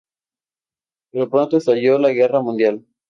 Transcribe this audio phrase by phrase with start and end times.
[1.11, 2.87] Pero pronto estalló la guerra mundial.